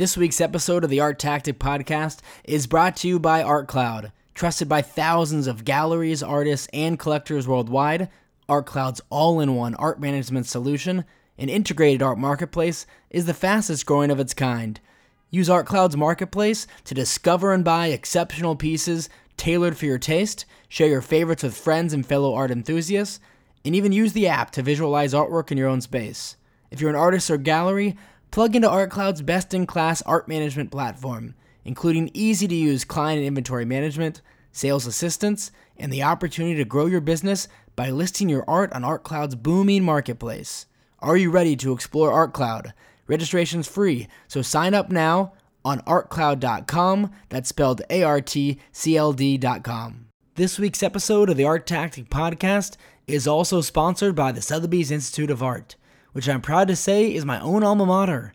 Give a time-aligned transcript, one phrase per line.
[0.00, 4.12] This week's episode of the Art Tactic Podcast is brought to you by ArtCloud.
[4.32, 8.08] Trusted by thousands of galleries, artists, and collectors worldwide,
[8.48, 11.04] ArtCloud's all in one art management solution,
[11.36, 14.80] an integrated art marketplace, is the fastest growing of its kind.
[15.28, 21.02] Use ArtCloud's marketplace to discover and buy exceptional pieces tailored for your taste, share your
[21.02, 23.20] favorites with friends and fellow art enthusiasts,
[23.66, 26.36] and even use the app to visualize artwork in your own space.
[26.70, 27.98] If you're an artist or gallery,
[28.30, 31.34] Plug into ArtCloud's best in class art management platform,
[31.64, 34.22] including easy to use client inventory management,
[34.52, 39.34] sales assistance, and the opportunity to grow your business by listing your art on ArtCloud's
[39.34, 40.66] booming marketplace.
[41.00, 42.72] Are you ready to explore ArtCloud?
[43.08, 45.32] Registration's free, so sign up now
[45.64, 47.10] on artcloud.com.
[47.30, 50.06] That's spelled A R T C L D.com.
[50.36, 52.76] This week's episode of the Art Tactic Podcast
[53.08, 55.74] is also sponsored by the Sotheby's Institute of Art
[56.12, 58.34] which I'm proud to say is my own alma mater.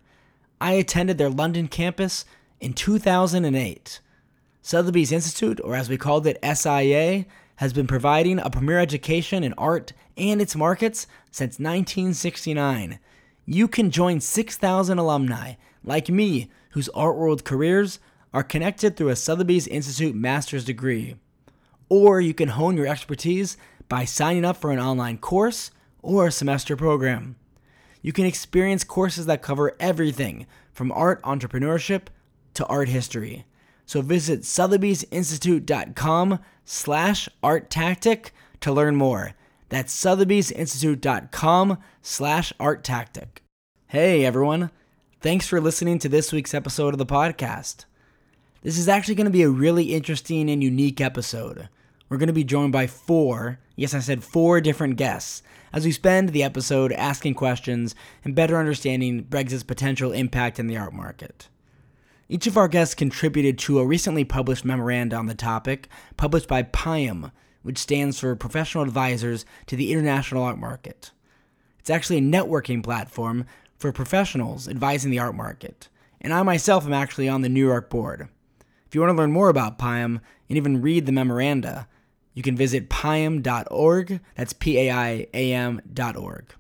[0.59, 2.25] I attended their London campus
[2.59, 3.99] in 2008.
[4.61, 7.25] Sotheby's Institute, or as we called it, SIA,
[7.57, 12.99] has been providing a premier education in art and its markets since 1969.
[13.45, 17.99] You can join 6,000 alumni, like me, whose art world careers
[18.33, 21.15] are connected through a Sotheby's Institute master's degree.
[21.87, 26.31] Or you can hone your expertise by signing up for an online course or a
[26.31, 27.35] semester program.
[28.05, 32.01] You can experience courses that cover everything from art entrepreneurship
[32.53, 33.47] to art history.
[33.87, 39.33] So visit sotheby'sinstitute.com slash art tactic to learn more.
[39.69, 43.41] That's sotheby'sinstitute.com slash art tactic.
[43.87, 44.69] Hey everyone,
[45.19, 47.85] thanks for listening to this week's episode of the podcast.
[48.61, 51.69] This is actually going to be a really interesting and unique episode.
[52.07, 55.41] We're going to be joined by four, yes, I said four different guests
[55.73, 60.77] as we spend the episode asking questions and better understanding Brexit's potential impact in the
[60.77, 61.49] art market.
[62.29, 66.61] Each of our guests contributed to a recently published memoranda on the topic, published by
[66.61, 67.31] PAIAM,
[67.63, 71.11] which stands for Professional Advisors to the International Art Market.
[71.79, 73.45] It's actually a networking platform
[73.77, 75.89] for professionals advising the art market,
[76.21, 78.27] and I myself am actually on the New York board.
[78.87, 81.87] If you want to learn more about PAIAM and even read the memoranda,
[82.35, 84.19] you can visit paiam.org.
[84.35, 86.53] That's P A I A M.org.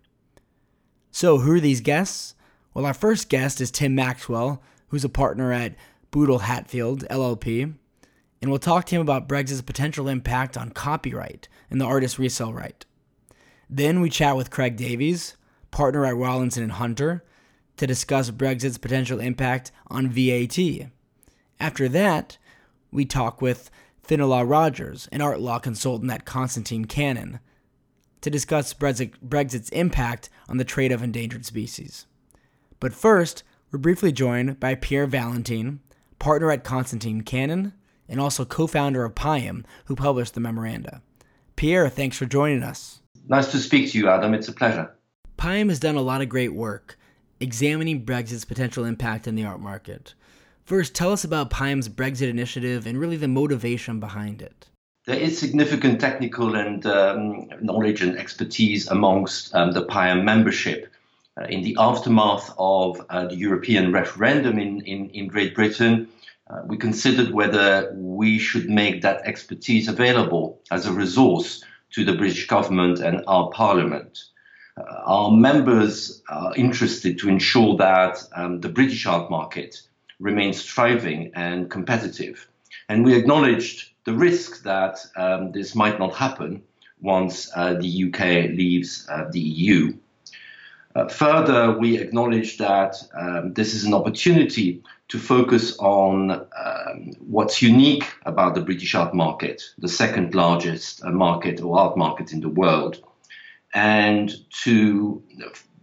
[1.11, 2.33] So, who are these guests?
[2.73, 5.75] Well, our first guest is Tim Maxwell, who's a partner at
[6.11, 7.75] Boodle Hatfield, LLP.
[8.41, 12.53] And we'll talk to him about Brexit's potential impact on copyright and the artist resale
[12.53, 12.85] right.
[13.69, 15.35] Then we chat with Craig Davies,
[15.71, 17.23] partner at Rawlinson and Hunter,
[17.77, 20.57] to discuss Brexit's potential impact on VAT.
[21.59, 22.37] After that,
[22.91, 23.69] we talk with
[24.05, 27.39] Finola Rogers, an art law consultant at Constantine Cannon,
[28.21, 32.05] to discuss Brexit's impact on the trade of endangered species.
[32.79, 35.79] But first, we're briefly joined by Pierre Valentin,
[36.19, 37.73] partner at Constantine Cannon,
[38.07, 41.01] and also co founder of PAIAM, who published the memoranda.
[41.55, 43.01] Pierre, thanks for joining us.
[43.27, 44.35] Nice to speak to you, Adam.
[44.35, 44.95] It's a pleasure.
[45.37, 46.99] PAIAM has done a lot of great work
[47.39, 50.13] examining Brexit's potential impact in the art market.
[50.65, 54.65] First, tell us about PAIAM's Brexit initiative and really the motivation behind it.
[55.05, 60.91] There is significant technical and um, knowledge and expertise amongst um, the PAIAM membership.
[61.39, 66.07] Uh, in the aftermath of uh, the European referendum in, in, in Great Britain,
[66.49, 72.13] uh, we considered whether we should make that expertise available as a resource to the
[72.13, 74.23] British government and our parliament.
[74.77, 79.83] Uh, our members are interested to ensure that um, the British art market
[80.19, 82.47] remains thriving and competitive.
[82.89, 86.61] And we acknowledged the risk that um, this might not happen
[87.01, 89.93] once uh, the UK leaves uh, the EU.
[90.95, 97.61] Uh, further, we acknowledge that um, this is an opportunity to focus on um, what's
[97.61, 102.39] unique about the British art market, the second largest uh, market or art market in
[102.39, 103.03] the world,
[103.73, 104.31] and
[104.63, 105.21] to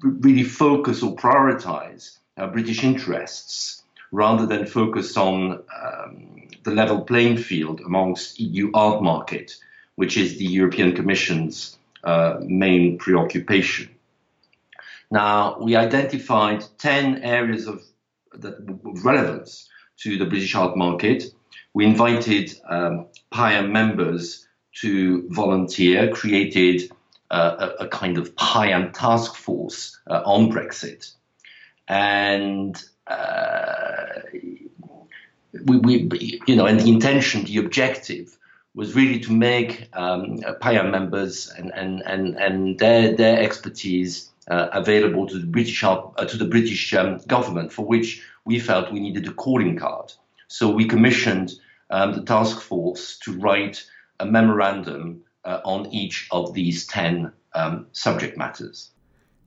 [0.00, 3.81] really focus or prioritize uh, British interests
[4.12, 9.56] rather than focus on um, the level playing field amongst EU art market,
[9.96, 13.88] which is the European Commission's uh, main preoccupation.
[15.10, 17.82] Now, we identified 10 areas of,
[18.32, 21.24] of relevance to the British art market.
[21.74, 24.46] We invited um, PAIAM members
[24.80, 26.90] to volunteer, created
[27.30, 31.12] uh, a, a, kind of PAIAM task force uh, on Brexit.
[31.88, 33.61] And uh,
[35.64, 38.38] we, we, you know, and the intention, the objective
[38.74, 44.68] was really to make um, PAIAM members and, and, and, and their, their expertise uh,
[44.72, 49.00] available to the British uh, to the British um, government, for which we felt we
[49.00, 50.12] needed a calling card.
[50.48, 51.52] So we commissioned
[51.90, 53.84] um, the task force to write
[54.20, 58.90] a memorandum uh, on each of these ten um, subject matters.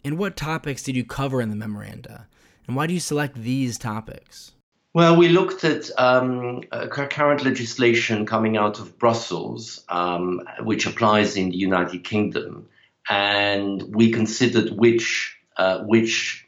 [0.03, 2.27] And what topics did you cover in the memoranda?
[2.67, 4.51] And why do you select these topics?
[4.95, 11.49] Well, we looked at um, current legislation coming out of Brussels, um, which applies in
[11.49, 12.69] the United Kingdom,
[13.09, 16.47] and we considered which uh, which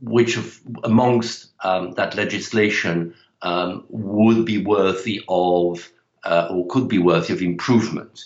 [0.00, 5.88] which of amongst um, that legislation um, would be worthy of
[6.24, 8.24] uh, or could be worthy of improvement.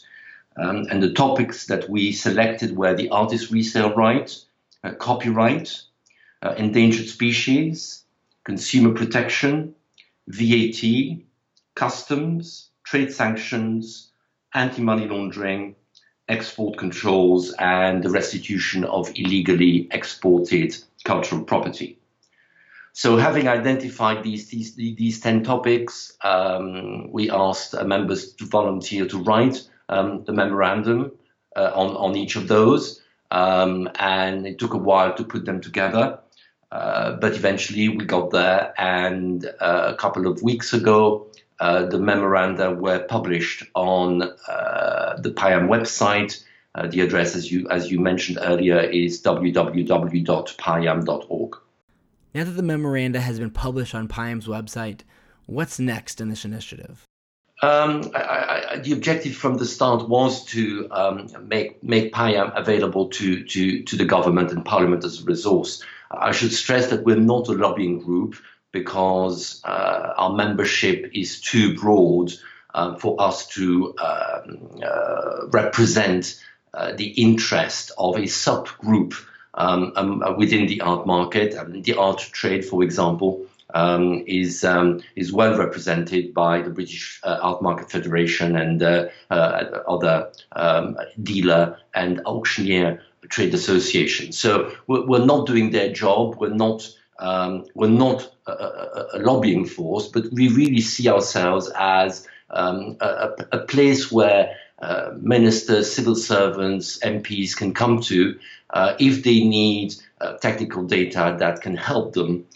[0.56, 4.34] Um, and the topics that we selected were the artist resale right,
[4.82, 5.78] uh, copyright,
[6.40, 8.04] uh, endangered species,
[8.48, 9.74] consumer protection,
[10.28, 10.82] VAT,
[11.74, 14.10] customs, trade sanctions,
[14.54, 15.76] anti-money laundering,
[16.30, 20.74] export controls, and the restitution of illegally exported
[21.04, 21.98] cultural property.
[22.94, 29.18] So, having identified these these, these ten topics, um, we asked members to volunteer to
[29.18, 31.12] write um, the memorandum
[31.54, 35.60] uh, on on each of those, um, and it took a while to put them
[35.60, 36.18] together.
[36.70, 41.26] Uh, but eventually we got there, and uh, a couple of weeks ago,
[41.60, 46.44] uh, the memoranda were published on uh, the PAIAM website.
[46.74, 49.86] Uh, the address, as you as you mentioned earlier, is www.paiam.org.
[52.34, 55.00] Now that the memoranda has been published on PAIAM's website,
[55.46, 57.06] what's next in this initiative?
[57.60, 63.08] Um, I, I, the objective from the start was to um, make make PAIAM available
[63.08, 65.82] to, to, to the government and parliament as a resource.
[66.10, 68.36] I should stress that we're not a lobbying group
[68.72, 72.32] because uh, our membership is too broad
[72.74, 76.42] uh, for us to um, uh, represent
[76.74, 79.14] uh, the interest of a subgroup
[79.54, 81.54] um, um, within the art market.
[81.54, 87.20] and the art trade, for example, um, is um, is well represented by the British
[87.22, 94.38] uh, Art Market Federation and uh, uh, other um, dealer and auctioneer trade associations.
[94.38, 96.36] So we're, not doing their job.
[96.38, 96.88] We're not
[97.18, 102.96] um, we're not a, a, a, lobbying force, but we really see ourselves as um,
[103.00, 108.38] a, a, place where uh, ministers, civil servants, MPs can come to
[108.70, 112.46] uh, if they need uh, technical data that can help them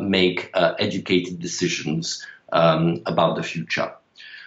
[0.00, 3.92] make uh, educated decisions um, about the future.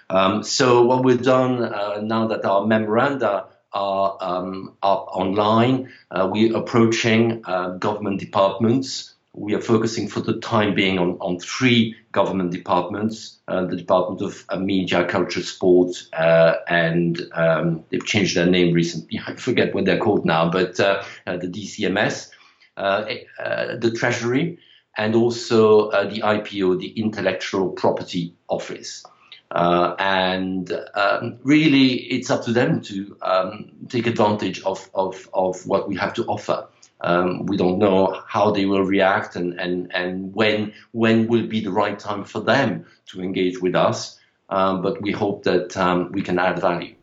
[0.09, 6.57] Um, so what we've done uh, now that our memoranda are um, up online, we're
[6.57, 7.41] approaching
[7.79, 13.65] government departments we are focusing for the time being on, on three government departments uh,
[13.65, 19.19] the Department of uh, Media, Culture, Sport, uh, and um, they've changed their name recently.
[19.27, 22.29] I forget what they're called now, but the DCMS,
[22.75, 24.57] the Treasury,
[24.97, 29.03] and also uh, the IPO, the Intellectual Property Office.
[29.51, 35.65] Uh, and um, really, it's up to them to um, take advantage of, of, of
[35.65, 36.67] what we have to offer.
[37.01, 41.59] Um, we don't know how they will react and, and, and when, when will be
[41.59, 44.19] the right time for them to engage with us.
[44.49, 46.95] Um, but we hope that um, we can add value.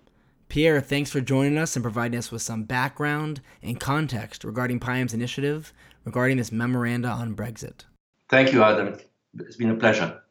[0.48, 5.12] Pierre, thanks for joining us and providing us with some background and context regarding PAIAM's
[5.12, 5.74] initiative
[6.04, 7.84] regarding this memoranda on Brexit.
[8.30, 8.98] Thank you, Adam.
[9.38, 10.22] It's been a pleasure.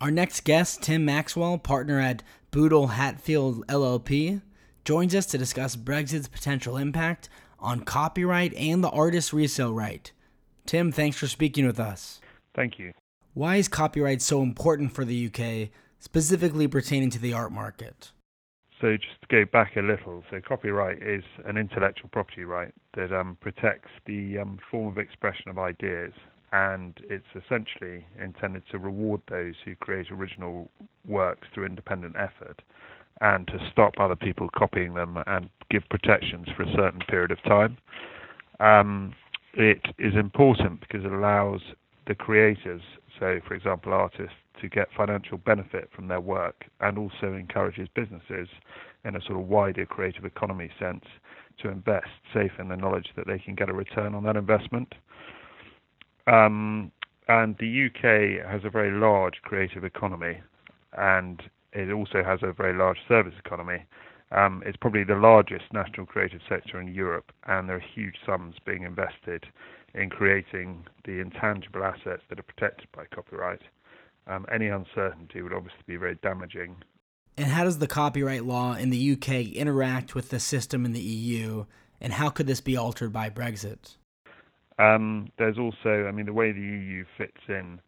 [0.00, 4.42] Our next guest, Tim Maxwell, partner at Boodle Hatfield LLP,
[4.84, 7.28] joins us to discuss Brexit's potential impact
[7.60, 10.10] on copyright and the artist resale right.
[10.66, 12.20] Tim, thanks for speaking with us.
[12.52, 12.92] Thank you.
[13.34, 15.70] Why is copyright so important for the UK,
[16.00, 18.10] specifically pertaining to the art market?
[18.82, 23.12] So just to go back a little, so copyright is an intellectual property right that
[23.12, 26.12] um, protects the um, form of expression of ideas,
[26.52, 30.68] and it's essentially intended to reward those who create original
[31.06, 32.60] works through independent effort,
[33.20, 37.40] and to stop other people copying them and give protections for a certain period of
[37.44, 37.78] time.
[38.58, 39.14] Um,
[39.54, 41.60] it is important because it allows
[42.08, 42.82] the creators,
[43.22, 48.48] so for example artists, to get financial benefit from their work and also encourages businesses
[49.04, 51.04] in a sort of wider creative economy sense
[51.62, 54.92] to invest safe in the knowledge that they can get a return on that investment.
[56.26, 56.90] Um,
[57.28, 60.40] and the UK has a very large creative economy
[60.98, 61.40] and
[61.72, 63.84] it also has a very large service economy.
[64.32, 68.56] Um, it's probably the largest national creative sector in Europe, and there are huge sums
[68.64, 69.44] being invested
[69.94, 73.60] in creating the intangible assets that are protected by copyright
[74.26, 76.76] um, any uncertainty would obviously be very damaging.
[77.36, 81.00] And how does the copyright law in the UK interact with the system in the
[81.00, 81.64] EU,
[82.00, 83.96] and how could this be altered by Brexit?
[84.78, 87.80] Um, there's also, I mean, the way the EU fits in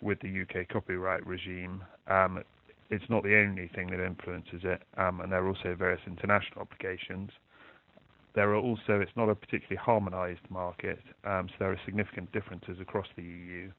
[0.00, 2.42] with the UK copyright regime, um,
[2.88, 6.62] it's not the only thing that influences it, um, and there are also various international
[6.62, 7.30] obligations.
[8.34, 12.78] There are also, it's not a particularly harmonised market, um, so there are significant differences
[12.80, 13.70] across the EU,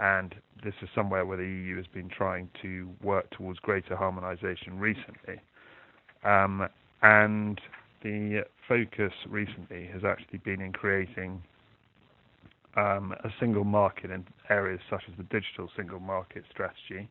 [0.00, 4.78] and this is somewhere where the EU has been trying to work towards greater harmonisation
[4.78, 5.40] recently.
[6.24, 6.68] Um,
[7.02, 7.60] and
[8.02, 11.42] the focus recently has actually been in creating
[12.76, 17.08] um, a single market in areas such as the digital single market strategy,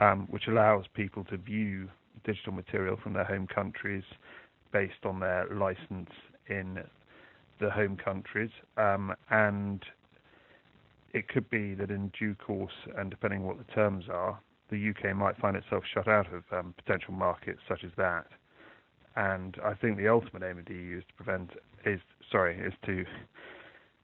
[0.00, 1.88] um, which allows people to view
[2.24, 4.04] digital material from their home countries
[4.72, 6.10] based on their license
[6.48, 6.78] in
[7.60, 8.50] the home countries.
[8.76, 9.82] Um, and
[11.12, 14.38] it could be that in due course, and depending on what the terms are,
[14.70, 18.26] the UK might find itself shut out of um, potential markets such as that.
[19.14, 21.50] And I think the ultimate aim of the EU is to prevent
[21.84, 22.00] is
[22.30, 23.04] sorry is to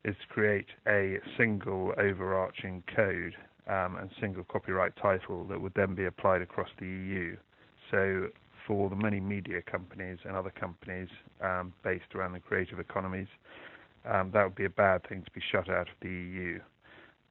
[0.04, 3.34] is to create a single overarching code
[3.66, 7.36] um, and single copyright title that would then be applied across the EU.
[7.90, 8.28] So
[8.68, 11.08] for the many media companies and other companies
[11.42, 13.26] um, based around the creative economies,
[14.08, 16.60] um, that would be a bad thing to be shut out of the EU.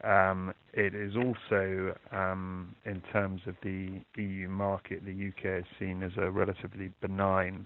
[0.04, 6.04] Um, it is also, um, in terms of the EU market, the UK is seen
[6.04, 7.66] as a relatively benign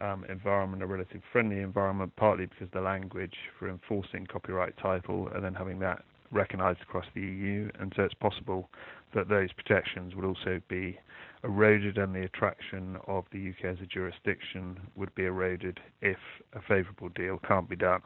[0.00, 5.44] um, environment, a relatively friendly environment, partly because the language for enforcing copyright title and
[5.44, 6.02] then having that
[6.32, 8.68] recognised across the EU, and so it's possible
[9.14, 10.98] that those protections would also be
[11.44, 16.18] eroded and the attraction of the UK as a jurisdiction would be eroded if
[16.54, 18.02] a favourable deal can't be done.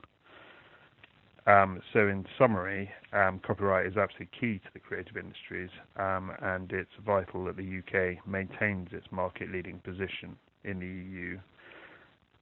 [1.46, 6.72] Um, so, in summary, um, copyright is absolutely key to the creative industries, um, and
[6.72, 11.38] it's vital that the UK maintains its market leading position in the EU.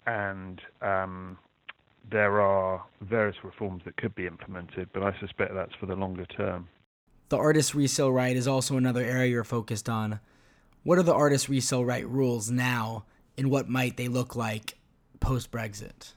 [0.06, 1.36] And um,
[2.10, 6.24] there are various reforms that could be implemented, but I suspect that's for the longer
[6.24, 6.68] term.
[7.28, 10.20] The artist resale right is also another area you're focused on.
[10.84, 13.06] What are the artist resale right rules now,
[13.38, 14.76] and what might they look like
[15.18, 16.12] post Brexit?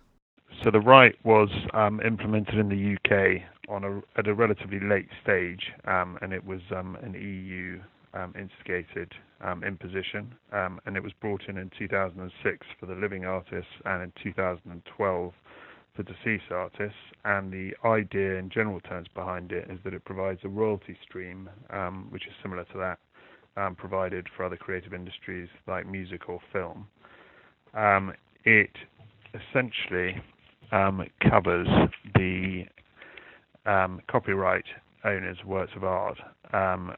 [0.61, 5.07] So the right was um, implemented in the UK on a, at a relatively late
[5.23, 7.79] stage, um, and it was um, an EU
[8.13, 13.23] um, instigated um, imposition, um, and it was brought in in 2006 for the living
[13.23, 15.33] artists and in 2012
[15.95, 16.99] for deceased artists.
[17.23, 21.49] And the idea, in general terms, behind it is that it provides a royalty stream,
[22.09, 22.99] which is similar to that
[23.77, 26.87] provided for other creative industries like music or film.
[28.45, 28.71] it
[29.33, 30.21] essentially
[30.71, 31.67] um, covers
[32.15, 32.63] the
[33.65, 34.65] um, copyright
[35.03, 36.17] owners' works of art,
[36.53, 36.93] um,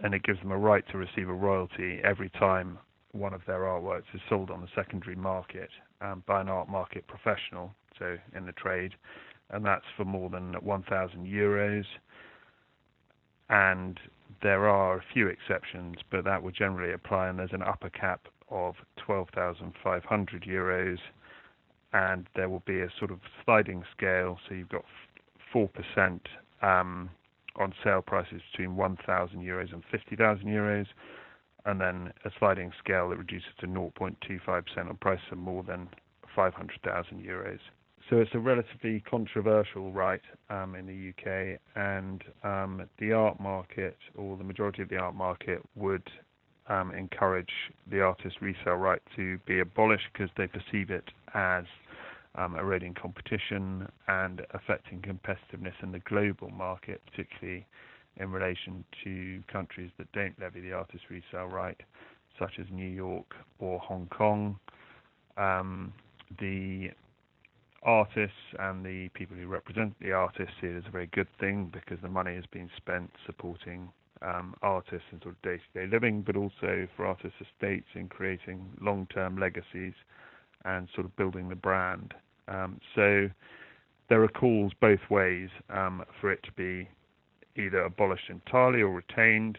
[0.00, 2.78] and it gives them a right to receive a royalty every time
[3.12, 7.06] one of their artworks is sold on the secondary market um, by an art market
[7.06, 8.92] professional, so in the trade,
[9.50, 11.84] and that's for more than 1,000 euros.
[13.48, 13.98] And
[14.42, 18.28] there are a few exceptions, but that would generally apply, and there's an upper cap
[18.50, 20.98] of 12,500 euros
[21.92, 24.38] and there will be a sort of sliding scale.
[24.48, 24.84] So you've got
[25.54, 26.20] 4%
[26.62, 27.10] um,
[27.56, 30.86] on sale prices between 1,000 euros and 50,000 euros,
[31.64, 35.88] and then a sliding scale that reduces to 0.25% on prices of more than
[36.34, 37.58] 500,000 euros.
[38.08, 43.96] So it's a relatively controversial right um, in the UK, and um, the art market,
[44.14, 46.08] or the majority of the art market, would
[46.68, 47.50] um, encourage
[47.90, 51.64] the artist resale right to be abolished because they perceive it as
[52.36, 57.66] um, eroding competition and affecting competitiveness in the global market, particularly
[58.18, 61.80] in relation to countries that don't levy the artist resale right,
[62.38, 64.58] such as New York or Hong Kong.
[65.36, 65.92] Um,
[66.40, 66.90] the
[67.86, 71.70] artists and the people who represent the artists see it as a very good thing
[71.72, 73.88] because the money has been spent supporting
[74.22, 79.38] um, artists in sort of day-to-day living, but also for artists' estates in creating long-term
[79.38, 79.94] legacies
[80.64, 82.12] and sort of building the brand.
[82.48, 83.28] Um, so
[84.08, 86.88] there are calls both ways um, for it to be
[87.56, 89.58] either abolished entirely or retained,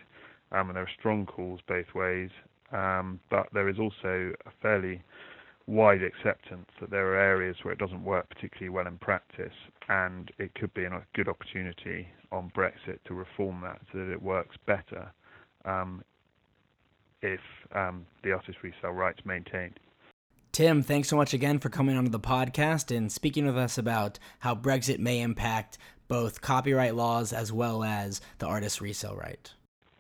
[0.52, 2.30] um, and there are strong calls both ways.
[2.72, 5.02] Um, but there is also a fairly
[5.68, 9.54] wide acceptance that there are areas where it doesn't work particularly well in practice,
[9.90, 14.22] and it could be a good opportunity on Brexit to reform that so that it
[14.22, 15.12] works better
[15.66, 16.04] um,
[17.22, 17.42] if
[17.74, 19.80] um, the artist resale rights maintained.
[20.54, 24.18] Tim, thanks so much again for coming onto the podcast and speaking with us about
[24.40, 29.54] how Brexit may impact both copyright laws as well as the artist resale right.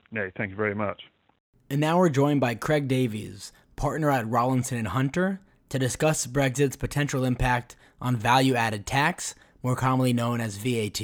[0.10, 1.04] No, thank you very much.
[1.70, 6.76] And now we're joined by Craig Davies, partner at Rawlinson and Hunter, to discuss Brexit's
[6.76, 11.02] potential impact on value added tax, more commonly known as VAT.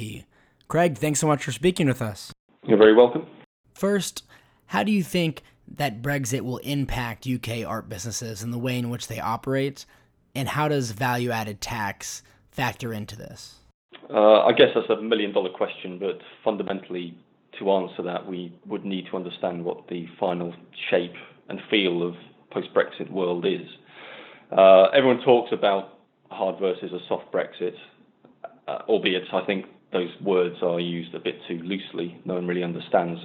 [0.68, 2.32] Craig, thanks so much for speaking with us.
[2.66, 3.26] You're very welcome.
[3.74, 4.22] First,
[4.66, 8.90] how do you think that Brexit will impact UK art businesses and the way in
[8.90, 9.84] which they operate?
[10.34, 13.56] And how does value added tax factor into this?
[14.10, 17.16] Uh, I guess that's a million dollar question, but fundamentally,
[17.58, 20.54] to answer that, we would need to understand what the final
[20.90, 21.14] shape
[21.48, 22.14] and feel of
[22.50, 23.66] post Brexit world is.
[24.56, 25.98] Uh, everyone talks about
[26.30, 27.74] hard versus a soft Brexit,
[28.68, 32.20] uh, albeit I think those words are used a bit too loosely.
[32.24, 33.20] No one really understands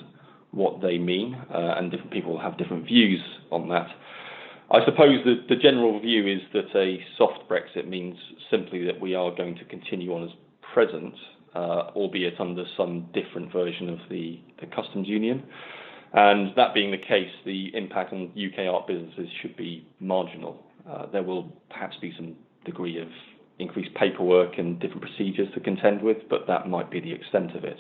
[0.51, 3.21] what they mean, uh, and different people have different views
[3.51, 3.88] on that.
[4.71, 8.15] I suppose that the general view is that a soft Brexit means
[8.50, 10.31] simply that we are going to continue on as
[10.74, 11.13] present,
[11.53, 15.43] uh, albeit under some different version of the, the customs union.
[16.13, 20.63] And that being the case, the impact on UK art businesses should be marginal.
[20.88, 23.07] Uh, there will perhaps be some degree of
[23.59, 27.63] increased paperwork and different procedures to contend with, but that might be the extent of
[27.63, 27.77] it.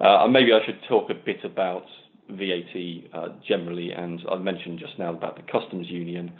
[0.00, 1.84] Uh, and maybe I should talk a bit about
[2.28, 2.74] VAT
[3.14, 6.32] uh, generally, and I mentioned just now about the customs union.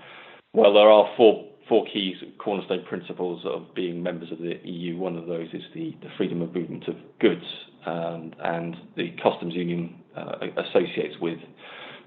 [0.52, 4.96] Well, there are four four key cornerstone principles of being members of the EU.
[4.96, 7.44] One of those is the, the freedom of movement of goods,
[7.86, 11.38] um, and the customs union uh, associates with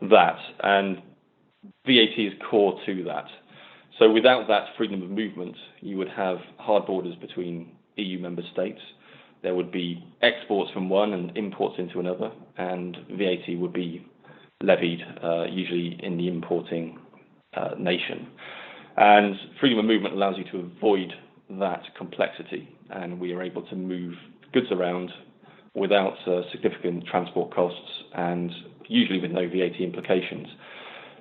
[0.09, 0.37] that.
[0.63, 1.01] And
[1.85, 3.25] VAT is core to that.
[3.99, 8.79] So without that freedom of movement, you would have hard borders between EU member states.
[9.43, 14.05] There would be exports from one and imports into another, and VAT would be
[14.61, 16.97] levied uh, usually in the importing
[17.55, 18.27] uh, nation.
[18.95, 21.11] And freedom of movement allows you to avoid
[21.59, 24.13] that complexity, and we are able to move
[24.53, 25.11] goods around
[25.75, 28.51] without uh, significant transport costs and
[28.87, 30.47] usually with no VAT implications.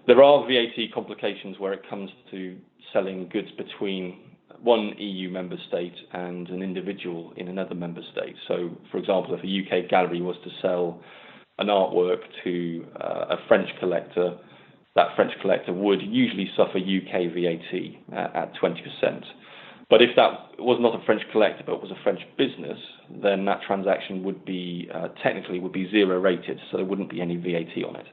[0.08, 2.56] There are VAT complications where it comes to
[2.94, 4.18] selling goods between
[4.62, 8.34] one EU member state and an individual in another member state.
[8.48, 11.02] So, for example, if a UK gallery was to sell
[11.58, 14.38] an artwork to uh, a French collector,
[14.96, 19.24] that French collector would usually suffer UK VAT at 20%.
[19.90, 22.78] But if that was not a French collector but was a French business,
[23.10, 27.20] then that transaction would be uh, technically would be zero rated, so there wouldn't be
[27.20, 28.06] any VAT on it.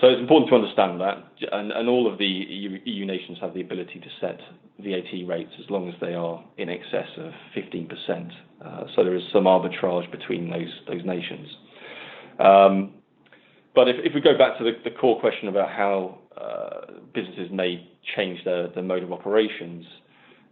[0.00, 1.16] So it's important to understand that,
[1.52, 4.38] and, and all of the EU, EU, nations have the ability to set
[4.78, 8.30] VAT rates as long as they are in excess of 15%.
[8.64, 11.48] Uh, so there is some arbitrage between those those nations.
[12.38, 12.94] Um,
[13.74, 17.48] but if, if we go back to the, the core question about how uh, businesses
[17.52, 19.84] may change their, their mode of operations,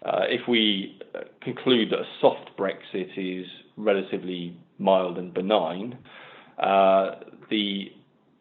[0.05, 0.99] uh, if we
[1.43, 3.47] conclude that a soft Brexit is
[3.77, 5.99] relatively mild and benign,
[6.59, 7.17] uh,
[7.51, 7.93] the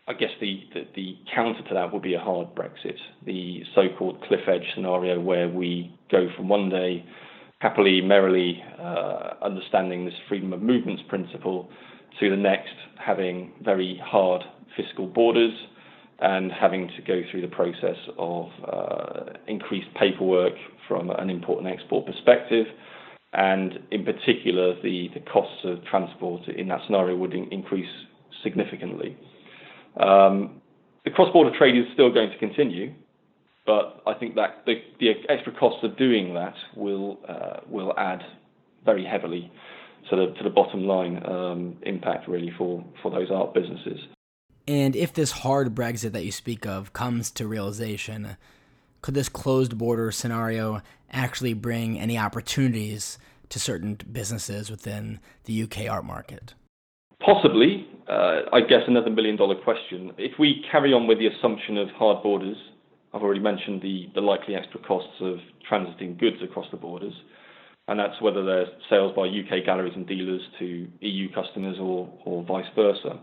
[0.07, 4.23] I guess the, the, the, counter to that would be a hard Brexit, the so-called
[4.23, 7.05] cliff edge scenario where we go from one day
[7.59, 11.69] happily, merrily uh, understanding this freedom of movements principle
[12.19, 14.43] to the next having very hard
[14.77, 15.53] fiscal borders
[16.19, 20.53] and having to go through the process of uh, increased paperwork
[20.87, 22.65] from an import and export perspective.
[23.33, 27.89] And in particular, the, the costs of transport in that scenario would in, increase
[28.41, 29.17] significantly.
[29.99, 30.61] Um,
[31.05, 32.93] the cross-border trade is still going to continue,
[33.65, 38.23] but I think that the, the extra costs of doing that will uh, will add
[38.85, 39.51] very heavily
[40.09, 43.99] to the to the bottom line um, impact really for for those art businesses.
[44.67, 48.35] And if this hard Brexit that you speak of comes to realization,
[49.01, 53.17] could this closed border scenario actually bring any opportunities
[53.49, 56.53] to certain businesses within the UK art market?
[57.21, 57.87] Possibly.
[58.09, 60.11] Uh, I guess another million dollar question.
[60.17, 62.55] If we carry on with the assumption of hard borders,
[63.13, 65.37] I've already mentioned the, the likely extra costs of
[65.69, 67.13] transiting goods across the borders,
[67.87, 72.43] and that's whether they're sales by UK galleries and dealers to EU customers or, or
[72.43, 73.19] vice versa.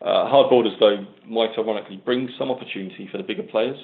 [0.00, 3.76] Uh, hard borders, though, might ironically bring some opportunity for the bigger players.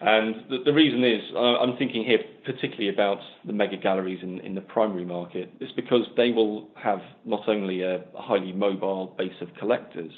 [0.00, 4.54] And the, the reason is, I'm thinking here particularly about the mega galleries in, in
[4.54, 9.48] the primary market, is because they will have not only a, highly mobile base of
[9.58, 10.12] collectors,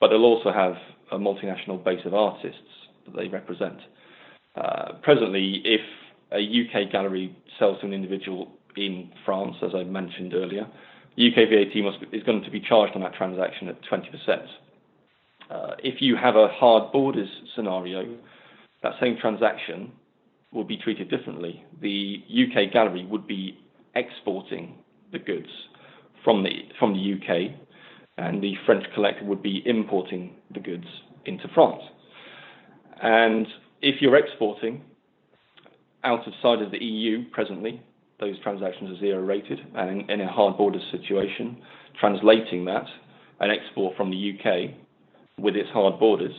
[0.00, 0.74] but they'll also have
[1.12, 2.58] a multinational base of artists
[3.06, 3.78] that they represent.
[4.56, 5.80] Uh, presently, if
[6.32, 10.66] a UK gallery sells to an individual in France, as I mentioned earlier,
[11.16, 14.46] UK VAT must, is going to be charged on that transaction at 20%.
[15.50, 18.16] Uh, if you have a hard borders scenario,
[18.84, 19.90] that same transaction
[20.52, 21.64] will be treated differently.
[21.80, 23.58] The UK gallery would be
[23.96, 24.78] exporting
[25.10, 25.48] the goods
[26.22, 27.58] from the from the UK,
[28.18, 30.86] and the French collector would be importing the goods
[31.24, 31.82] into France.
[33.02, 33.46] And
[33.80, 34.82] if you're exporting
[36.04, 37.82] outside of the EU presently,
[38.20, 41.56] those transactions are zero rated, and in, in a hard border situation,
[41.98, 42.84] translating that,
[43.40, 44.74] an export from the UK
[45.38, 46.34] with its hard borders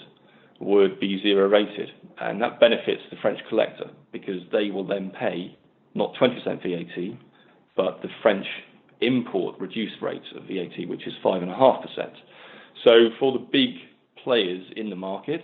[0.59, 1.89] would be zero rated.
[2.19, 5.57] And that benefits the French collector because they will then pay
[5.93, 7.17] not 20% VAT,
[7.75, 8.45] but the French
[9.01, 11.85] import reduced rate of VAT, which is 5.5%.
[12.83, 13.71] So for the big
[14.23, 15.41] players in the market,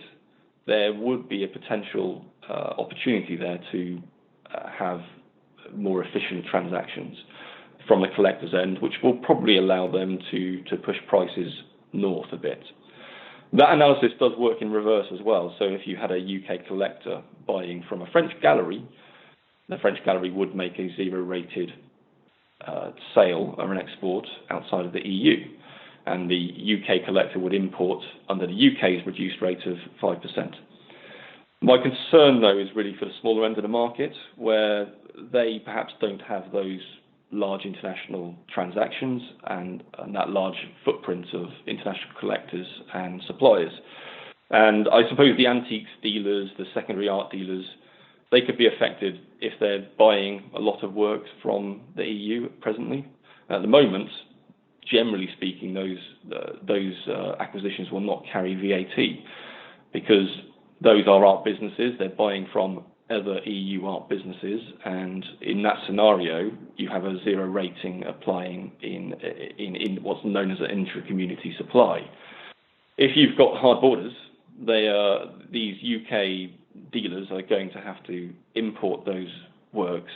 [0.66, 4.00] there would be a potential uh, opportunity there to
[4.54, 5.00] uh, have
[5.74, 7.16] more efficient transactions
[7.88, 11.52] from the collector's end, which will probably allow them to, to push prices
[11.92, 12.62] north a bit.
[13.54, 15.54] That analysis does work in reverse as well.
[15.58, 18.86] So if you had a UK collector buying from a French gallery,
[19.68, 21.70] the French gallery would make a zero rated
[22.66, 25.44] uh, sale or an export outside of the EU.
[26.06, 30.54] And the UK collector would import under the UK's reduced rate of 5%.
[31.60, 34.86] My concern, though, is really for the smaller end of the market, where
[35.32, 36.80] they perhaps don't have those
[37.32, 43.72] large international transactions and, and that large footprint of international collectors and suppliers.
[44.50, 47.64] And I suppose the antiques dealers, the secondary art dealers,
[48.30, 53.06] they could be affected if they're buying a lot of works from the EU presently.
[53.48, 54.08] At the moment,
[54.90, 55.98] generally speaking, those
[56.34, 59.22] uh, those uh, acquisitions will not carry VAT
[59.92, 60.28] because
[60.82, 61.92] those are art businesses.
[61.98, 67.44] They're buying from other EU art businesses, and in that scenario, you have a zero
[67.46, 69.12] rating applying in
[69.58, 72.00] in, in what's known as an intra-community supply.
[72.98, 74.12] If you've got hard borders,
[74.64, 76.50] they are these UK
[76.92, 79.28] dealers are going to have to import those
[79.72, 80.12] works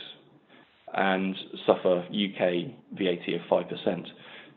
[0.93, 4.07] and suffer UK VAT of five percent.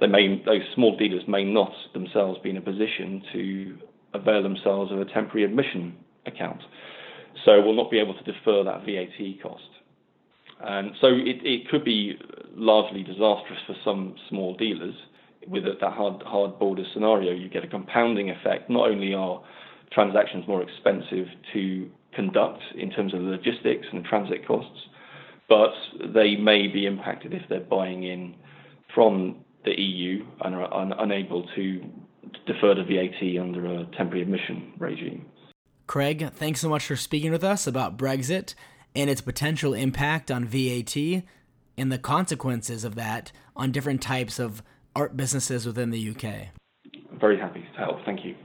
[0.01, 3.79] They may those small dealers may not themselves be in a position to
[4.15, 6.61] avail themselves of a temporary admission account
[7.45, 9.63] so we'll not be able to defer that VAT cost.
[10.63, 12.19] And so it, it could be
[12.55, 14.95] largely disastrous for some small dealers.
[15.49, 18.69] With that hard, hard border scenario, you get a compounding effect.
[18.69, 19.43] Not only are
[19.93, 24.79] transactions more expensive to conduct in terms of logistics and transit costs,
[25.49, 25.71] but
[26.15, 28.35] they may be impacted if they're buying in
[28.95, 31.83] from the EU and are un- unable to
[32.47, 35.27] defer the VAT under a temporary admission regime.
[35.91, 38.55] Craig, thanks so much for speaking with us about Brexit
[38.95, 44.63] and its potential impact on VAT and the consequences of that on different types of
[44.95, 46.51] art businesses within the UK.
[47.19, 48.05] Very happy to help.
[48.05, 48.37] Thank you.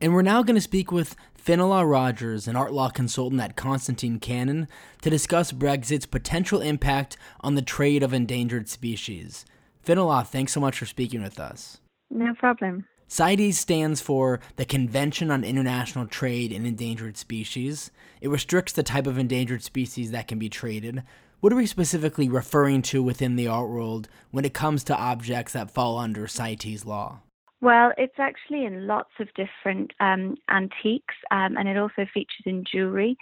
[0.00, 4.20] And we're now going to speak with Finola Rogers, an art law consultant at Constantine
[4.20, 4.68] Cannon,
[5.02, 9.44] to discuss Brexit's potential impact on the trade of endangered species.
[9.82, 11.80] Finola, thanks so much for speaking with us.
[12.10, 12.84] No problem.
[13.10, 17.90] CITES stands for the Convention on International Trade in Endangered Species.
[18.20, 21.02] It restricts the type of endangered species that can be traded.
[21.40, 25.54] What are we specifically referring to within the art world when it comes to objects
[25.54, 27.18] that fall under CITES law?
[27.60, 32.62] Well, it's actually in lots of different um, antiques, um, and it also features in
[32.64, 33.16] jewelry.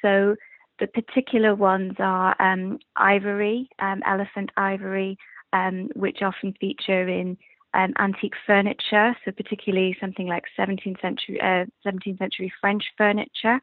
[0.00, 0.36] So
[0.80, 5.18] the particular ones are um, ivory, um, elephant ivory,
[5.52, 7.36] um, which often feature in
[7.74, 13.60] um, antique furniture, so particularly something like 17th century, uh, 17th century French furniture.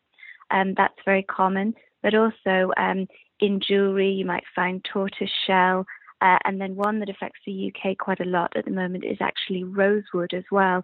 [0.51, 1.73] Um, that's very common.
[2.03, 3.07] But also um,
[3.39, 5.85] in jewelry, you might find tortoise shell.
[6.21, 9.17] Uh, and then one that affects the UK quite a lot at the moment is
[9.21, 10.81] actually rosewood as well.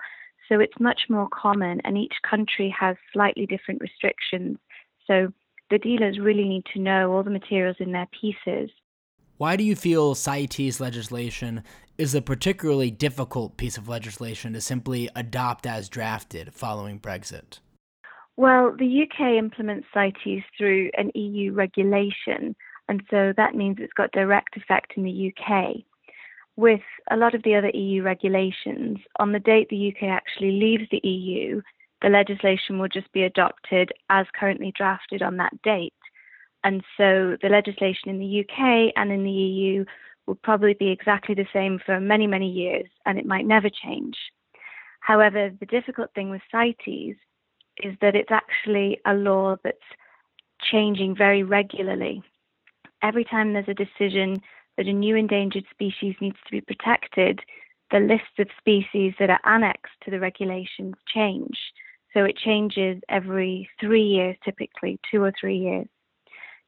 [0.49, 4.57] So it's much more common, and each country has slightly different restrictions.
[5.05, 5.31] So
[5.69, 8.69] the dealers really need to know all the materials in their pieces
[9.37, 11.63] why do you feel CITES legislation
[11.97, 17.59] is a particularly difficult piece of legislation to simply adopt as drafted following Brexit?
[18.35, 22.55] Well, the UK implements CITES through an EU regulation,
[22.87, 25.83] and so that means it's got direct effect in the UK.
[26.55, 30.89] With a lot of the other EU regulations, on the date the UK actually leaves
[30.89, 31.61] the EU,
[32.01, 35.93] the legislation will just be adopted as currently drafted on that date.
[36.67, 39.85] And so the legislation in the UK and in the EU
[40.25, 44.17] will probably be exactly the same for many, many years, and it might never change.
[44.99, 47.15] However, the difficult thing with CITES
[47.81, 49.77] is that it's actually a law that's
[50.61, 52.21] changing very regularly.
[53.01, 54.35] Every time there's a decision
[54.75, 57.39] that a new endangered species needs to be protected,
[57.91, 61.57] the list of species that are annexed to the regulations change.
[62.13, 65.87] So it changes every three years, typically, two or three years.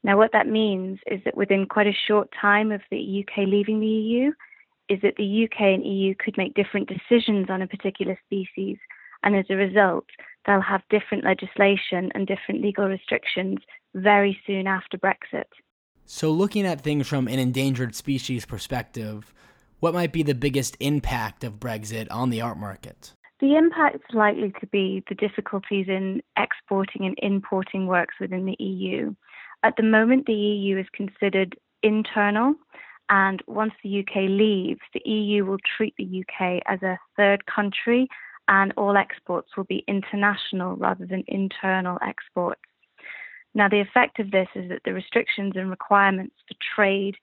[0.04, 3.80] Now, what that means is that within quite a short time of the UK leaving
[3.80, 4.32] the EU,
[4.88, 8.78] is that the UK and EU could make different decisions on a particular species,
[9.24, 10.06] and as a result,
[10.46, 13.60] they'll have different legislation and different legal restrictions
[13.94, 15.46] very soon after Brexit.
[16.06, 19.32] So, looking at things from an endangered species perspective,
[19.80, 23.14] what might be the biggest impact of Brexit on the art market?
[23.40, 28.62] The impact is likely to be the difficulties in exporting and importing works within the
[28.62, 29.14] EU.
[29.64, 32.56] At the moment, the EU is considered internal,
[33.10, 38.08] and once the UK leaves, the EU will treat the UK as a third country,
[38.48, 42.62] and all exports will be international rather than internal exports.
[43.54, 47.16] Now, the effect of this is that the restrictions and requirements for trade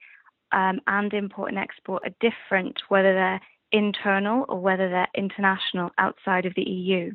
[0.53, 3.40] um, and import and export are different, whether they're
[3.72, 7.12] internal or whether they're international outside of the EU.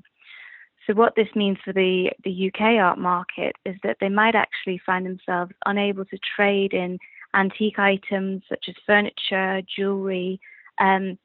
[0.88, 4.82] So, what this means for the, the UK art market is that they might actually
[4.86, 6.98] find themselves unable to trade in
[7.34, 10.40] antique items such as furniture, jewellery,
[10.80, 11.18] um,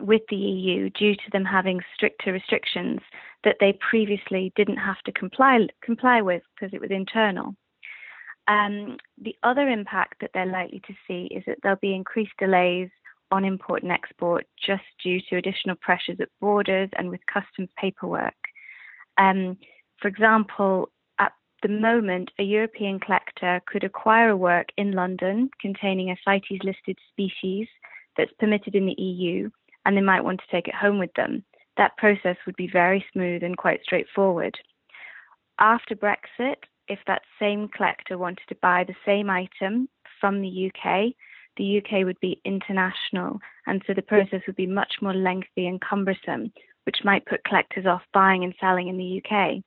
[0.00, 3.00] with the EU due to them having stricter restrictions
[3.44, 7.54] that they previously didn't have to comply comply with because it was internal.
[8.46, 12.88] Um, the other impact that they're likely to see is that there'll be increased delays
[13.30, 18.34] on import and export just due to additional pressures at borders and with customs paperwork.
[19.18, 19.58] Um,
[20.00, 26.10] for example, at the moment, a European collector could acquire a work in London containing
[26.10, 27.66] a CITES listed species
[28.16, 29.50] that's permitted in the EU,
[29.84, 31.44] and they might want to take it home with them.
[31.76, 34.56] That process would be very smooth and quite straightforward.
[35.60, 36.56] After Brexit,
[36.88, 39.88] if that same collector wanted to buy the same item
[40.20, 41.12] from the UK,
[41.56, 45.80] the UK would be international, and so the process would be much more lengthy and
[45.80, 46.52] cumbersome,
[46.88, 49.62] which might put collectors off buying and selling in the UK.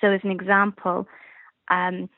[0.00, 1.06] So, as an example,
[1.70, 2.08] um,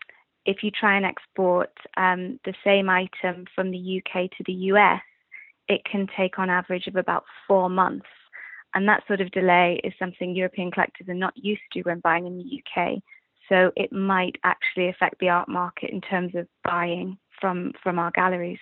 [0.47, 5.03] if you try and export um, the same item from the UK to the US,
[5.66, 8.07] it can take on average of about four months.
[8.73, 12.29] And that sort of delay is something European collectors are not used to when buying
[12.29, 13.03] in the UK.
[13.49, 18.12] So it might actually affect the art market in terms of buying from, from our
[18.12, 18.61] galleries.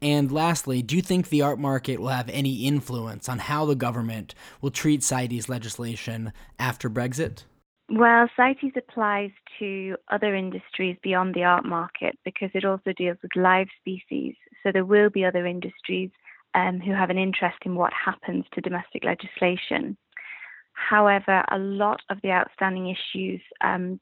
[0.00, 3.74] And lastly, do you think the art market will have any influence on how the
[3.74, 7.44] government will treat CITES legislation after Brexit?
[7.90, 13.34] Well, CITES applies to other industries beyond the art market because it also deals with
[13.34, 14.34] live species.
[14.62, 16.10] So there will be other industries
[16.54, 19.96] um, who have an interest in what happens to domestic legislation.
[20.72, 23.98] However, a lot of the outstanding issues um,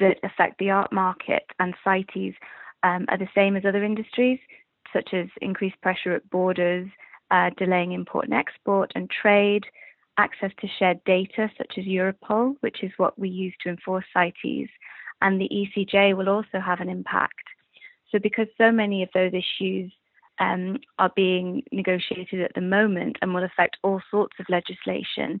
[0.00, 2.34] that affect the art market and CITES
[2.82, 4.38] um, are the same as other industries,
[4.92, 6.88] such as increased pressure at borders,
[7.30, 9.64] uh, delaying import and export and trade,
[10.18, 14.68] access to shared data such as Europol, which is what we use to enforce CITES,
[15.22, 17.34] and the ECJ will also have an impact.
[18.10, 19.92] So, because so many of those issues
[20.40, 25.40] um, are being negotiated at the moment and will affect all sorts of legislation,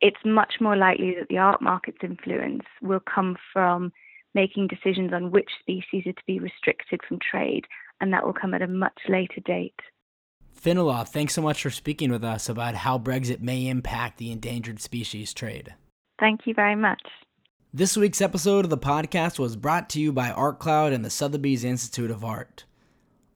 [0.00, 3.92] it's much more likely that the art market's influence will come from
[4.34, 7.66] making decisions on which species are to be restricted from trade,
[8.02, 9.78] and that will come at a much later date.
[10.52, 14.80] Finola, thanks so much for speaking with us about how Brexit may impact the endangered
[14.80, 15.74] species trade.
[16.20, 17.00] Thank you very much.
[17.72, 21.64] This week's episode of the podcast was brought to you by ArtCloud and the Sotheby's
[21.64, 22.64] Institute of Art.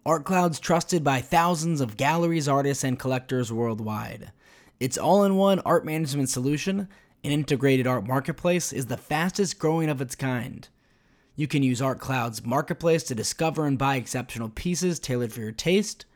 [0.05, 4.33] ArtCloud's trusted by thousands of galleries, artists, and collectors worldwide.
[4.79, 6.89] Its all in one art management solution,
[7.25, 10.69] an integrated art marketplace, is the fastest growing of its kind.
[11.39, 16.07] You can use ArtCloud's marketplace to discover and buy exceptional pieces tailored for your taste,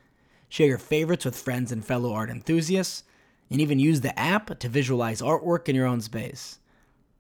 [0.48, 3.04] share your favorites with friends and fellow art enthusiasts,
[3.50, 6.58] and even use the app to visualize artwork in your own space.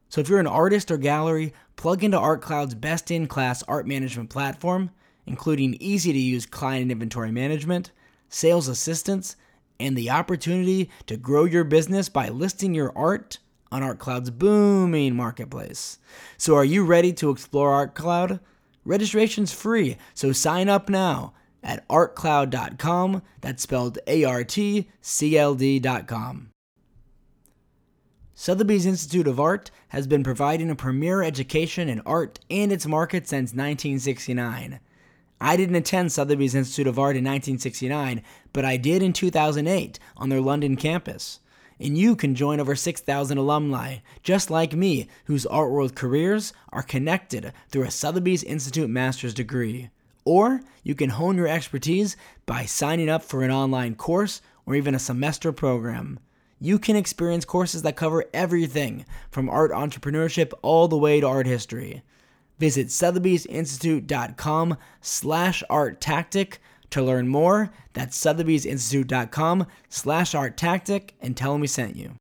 [0.08, 4.30] So if you're an artist or gallery, plug into ArtCloud's best in class art management
[4.30, 4.90] platform,
[5.26, 7.92] including easy to use client inventory management,
[8.30, 9.36] sales assistance,
[9.78, 13.38] and the opportunity to grow your business by listing your art
[13.72, 15.98] on ArtCloud's booming marketplace.
[16.36, 18.40] So, are you ready to explore ArtCloud?
[18.84, 23.22] Registration's free, so sign up now at artcloud.com.
[23.40, 26.50] That's spelled A R T C L D.com.
[28.34, 33.28] Sotheby's Institute of Art has been providing a premier education in art and its market
[33.28, 34.80] since 1969.
[35.42, 38.22] I didn't attend Sotheby's Institute of Art in 1969,
[38.54, 41.40] but I did in 2008 on their London campus.
[41.80, 46.82] And you can join over 6,000 alumni, just like me, whose art world careers are
[46.82, 49.88] connected through a Sotheby's Institute master's degree.
[50.26, 54.94] Or you can hone your expertise by signing up for an online course or even
[54.94, 56.20] a semester program.
[56.60, 61.46] You can experience courses that cover everything from art entrepreneurship all the way to art
[61.46, 62.02] history.
[62.58, 66.60] Visit sotheby'sinstitute.com slash art tactic
[66.90, 67.70] to learn more.
[67.92, 72.19] That's sotheby'sinstitute.com slash art tactic and tell them we sent you.